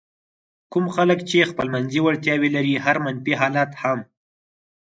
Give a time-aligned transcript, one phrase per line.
[0.71, 3.99] کوم خلک چې خپلمنځي وړتیاوې لري هر منفي حالت هم.